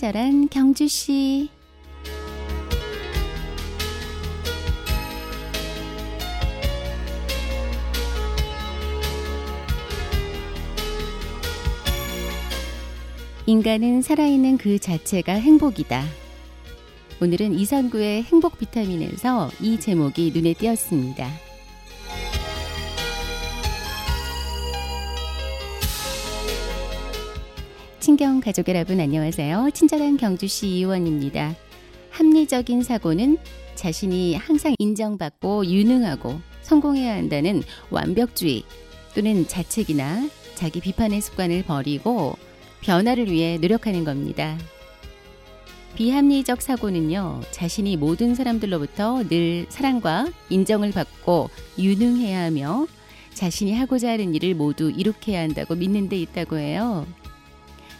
[0.00, 1.50] 친절한 경주 씨.
[13.44, 16.02] 인간은 살아있는 그 자체가 행복이다.
[17.20, 21.49] 오늘은 이선구의 행복 비타민에서 이 제목이 눈에 띄었습니다.
[28.00, 29.72] 친경 가족 여러분 안녕하세요.
[29.74, 31.54] 친절한 경주시 의원입니다.
[32.08, 33.36] 합리적인 사고는
[33.74, 38.64] 자신이 항상 인정받고 유능하고 성공해야 한다는 완벽주의
[39.14, 42.36] 또는 자책이나 자기 비판의 습관을 버리고
[42.80, 44.56] 변화를 위해 노력하는 겁니다.
[45.96, 52.86] 비합리적 사고는요, 자신이 모든 사람들로부터 늘 사랑과 인정을 받고 유능해야 하며
[53.34, 57.06] 자신이 하고자 하는 일을 모두 이룩해야 한다고 믿는 데 있다고 해요.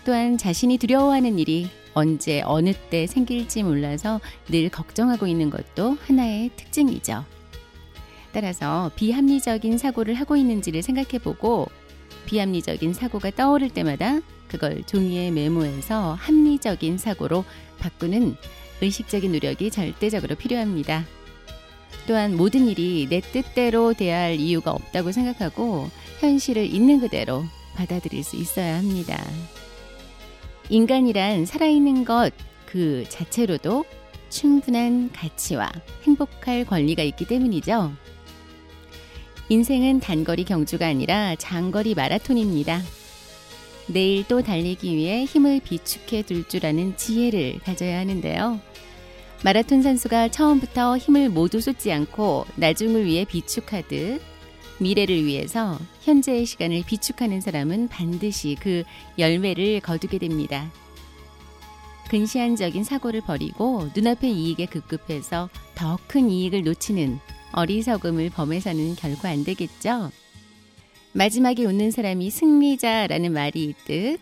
[0.05, 7.25] 또한 자신이 두려워하는 일이 언제 어느 때 생길지 몰라서 늘 걱정하고 있는 것도 하나의 특징이죠.
[8.33, 11.67] 따라서 비합리적인 사고를 하고 있는지를 생각해 보고
[12.27, 17.45] 비합리적인 사고가 떠오를 때마다 그걸 종이에 메모해서 합리적인 사고로
[17.79, 18.37] 바꾸는
[18.81, 21.05] 의식적인 노력이 절대적으로 필요합니다.
[22.07, 28.37] 또한 모든 일이 내 뜻대로 돼야 할 이유가 없다고 생각하고 현실을 있는 그대로 받아들일 수
[28.37, 29.23] 있어야 합니다.
[30.71, 32.33] 인간이란 살아있는 것
[32.71, 33.85] 그 자체로도
[34.29, 35.73] 충분한 가치와
[36.05, 37.93] 행복할 권리가 있기 때문이죠.
[39.49, 42.81] 인생은 단거리 경주가 아니라 장거리 마라톤입니다.
[43.89, 48.61] 내일 또 달리기 위해 힘을 비축해 둘 줄 아는 지혜를 가져야 하는데요.
[49.43, 54.23] 마라톤 선수가 처음부터 힘을 모두 쏟지 않고 나중을 위해 비축하듯
[54.81, 58.85] 미래를 위해서 현재의 시간을 비축하는 사람은 반드시 그
[59.19, 60.71] 열매를 거두게 됩니다.
[62.09, 67.21] 근시안적인 사고를 버리고 눈앞의 이익에 급급해서 더 큰 이익을 놓치는
[67.53, 70.11] 어리석음을 범해서는 결코 안 되겠죠.
[71.13, 74.21] 마지막에 웃는 사람이 승리자라는 말이 있듯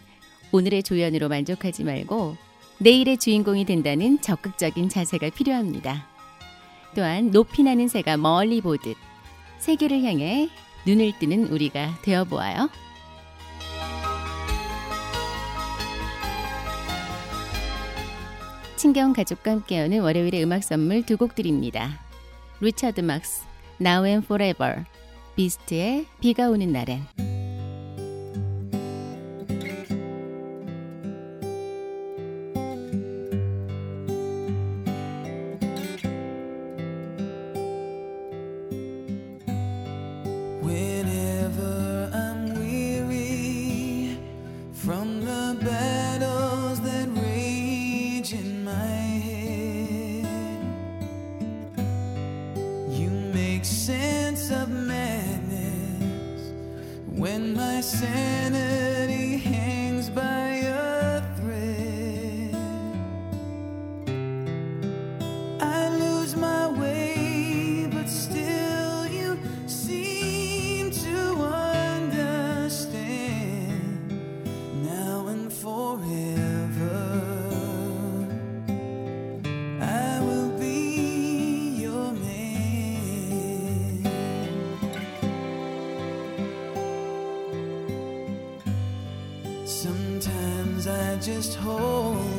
[0.52, 2.36] 오늘의 조연으로 만족하지 말고
[2.78, 6.08] 내일의 주인공이 된다는 적극적인 자세가 필요합니다.
[6.94, 8.96] 또한 높이 나는 새가 멀리 보듯
[9.58, 10.48] 세계를 향해
[10.86, 12.68] 눈을 뜨는 우리가 되어 보아요.
[18.76, 22.00] 친경 가족과 함께하는 월요일의 음악 선물 두 곡 드립니다.
[22.60, 23.44] 리처드 막스,
[23.80, 24.84] Now and Forever,
[25.36, 27.37] 비스트의 비가 오는 날엔.
[91.20, 92.37] Just hold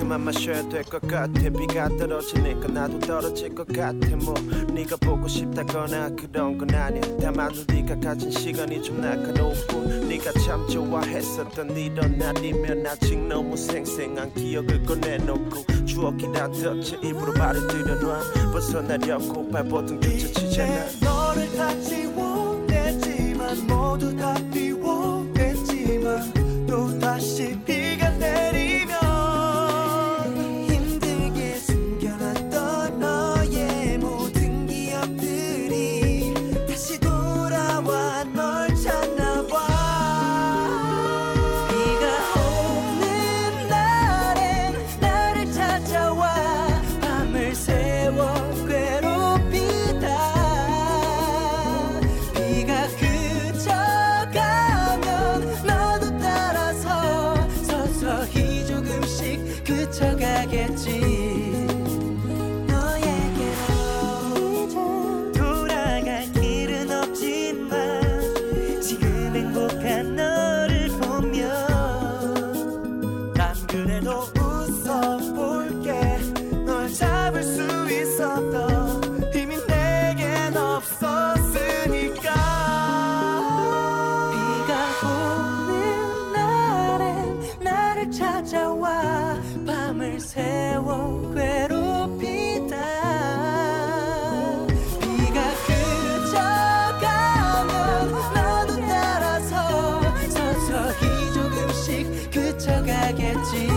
[0.00, 1.28] 그만 마셔야 될 것 같아.
[1.28, 4.16] 비가 떨어지니까 나도 떨어질 것 같아.
[4.16, 4.32] 뭐
[4.72, 7.02] 네가 보고 싶다거나 그런 건 아니야.
[7.20, 14.32] 다만 우리가 가진 시간이 좀 날카로운 뿐 네가 참 좋아했었던 이런 날이면 아직 너무 생생한
[14.34, 18.20] 기억을 꺼내놓고 추억이란 덫에 입으로 말을 들여놔.
[18.52, 20.86] 벗어나려고 발버둥 뒤쳐치잖아.
[21.02, 24.34] 너를 다 지워냈지만 모두 다
[59.70, 61.19] 그쳐가겠지
[103.10, 103.68] 그쳐가겠지.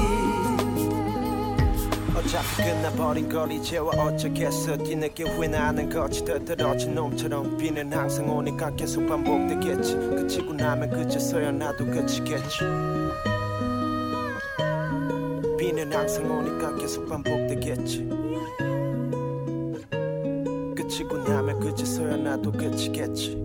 [2.15, 4.77] 어차피 끝나버린 걸 이제와 어쩌겠어.
[4.77, 6.23] 뒤늦게 후회나는 거지.
[6.23, 9.95] 더떨어진 놈처럼 비는 항상 오니까 계속 반복되겠지.
[9.95, 12.59] 그치고 나면 그제서야 나도 그치겠지.
[15.57, 18.09] 비는 항상 오니까 계속 반복되겠지.
[20.75, 23.42] 그치고 나면 그제서야 나도 그치겠지